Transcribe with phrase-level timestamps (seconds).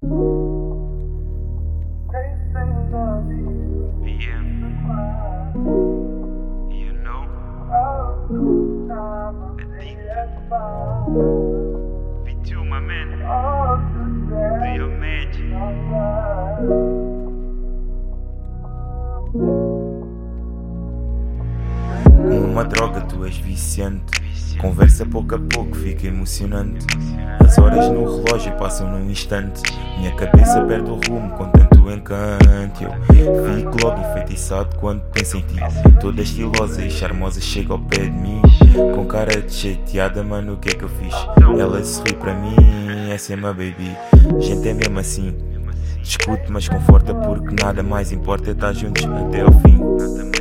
[0.00, 0.08] You
[7.02, 7.26] know,
[9.58, 11.57] addicted.
[22.58, 24.02] Uma droga tu és viciante.
[24.60, 26.84] Conversa pouco a pouco, fica emocionante.
[27.38, 29.62] As horas no relógio passam num instante.
[29.96, 32.82] Minha cabeça perde o rumo com tanto encanto.
[32.82, 35.54] Eu fico logo enfeitiçado quando penso em ti.
[36.00, 38.42] Toda estilosa e charmosa chega ao pé de mim.
[38.92, 41.14] Com cara de chateada, mano, o que é que eu fiz?
[41.56, 42.56] Ela sorri para mim,
[43.12, 43.96] essa é minha baby.
[44.40, 45.32] Gente, é mesmo assim.
[46.02, 50.37] Discute, mas conforta, porque nada mais importa estar juntos até ao fim.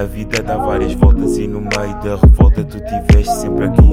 [0.00, 3.92] A vida dá várias voltas e no meio da revolta tu tiveste sempre aqui.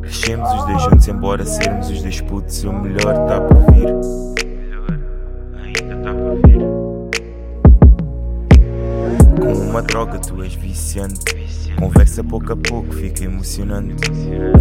[0.00, 3.88] Crescemos os dois juntos, embora sermos os dois putos, o melhor está por vir.
[9.40, 11.18] Com uma droga tu és viciante.
[11.76, 13.96] Conversa pouco a pouco, fica emocionante.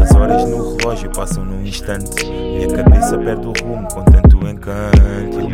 [0.01, 2.25] As horas no relógio passam num instante.
[2.25, 5.46] Minha cabeça perde o rumo com tanto encanto.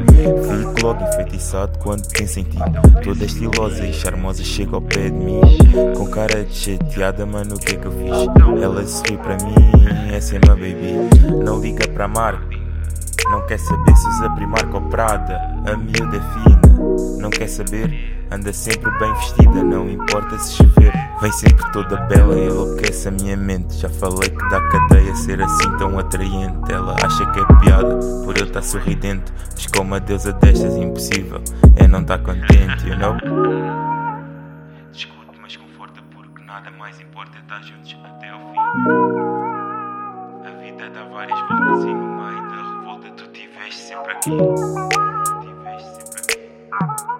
[0.84, 2.58] Logo enfeitiçado quando penso em ti.
[3.06, 5.39] Toda estilosa e charmosa chega ao pé de mim.
[5.95, 8.62] Com cara de chateada, mano, o que é que eu fiz?
[8.62, 9.56] Ela sorri para mim,
[10.14, 11.45] essa é minha baby.
[11.45, 12.44] Não liga para amar.
[13.31, 18.22] Não quer saber se usa Primark ou Prada A miúda é fina Não quer saber
[18.34, 23.12] Anda sempre bem vestida Não importa se chover Vem sempre toda bela e enlouquece a
[23.12, 27.45] minha mente Já falei que dá cadeia ser assim tão atraente Ela acha que é
[27.59, 31.44] piada Por eu estar sorridente Mas com uma deusa destas impossível
[31.76, 33.16] É não estar contente, you know?
[34.92, 39.44] Discute, mas conforta porque nada mais importa é estar juntos até ao fim
[40.44, 44.31] a vida dá várias voltas e no meio da revolta tu tiveste sempre aqui.
[45.42, 47.12] Tiveste sempre aqui.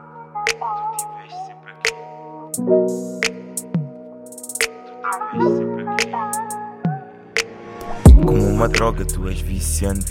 [8.25, 10.06] Como uma droga tu és viciante.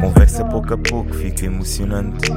[0.00, 2.30] Conversa pouco a pouco, fica emocionante.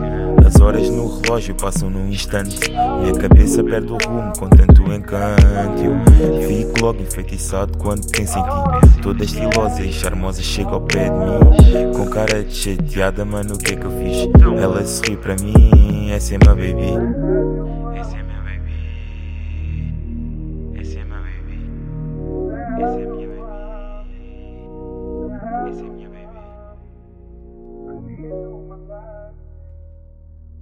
[0.45, 2.71] As horas no relógio passam num instante.
[2.71, 5.83] Minha cabeça perde o rumo com tanto encanto.
[5.83, 9.01] Eu fico logo enfeitiçado quando penso em ti.
[9.03, 11.93] Toda estilosa e charmosa chega ao pé de mim.
[11.93, 14.27] Com cara de chateada, mano, o que é que eu fiz?
[14.59, 17.60] Ela sorri para mim, essa é minha baby.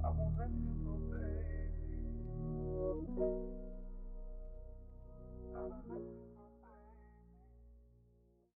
[0.09, 1.69] I won't let you go, baby.
[5.55, 6.08] I won't let you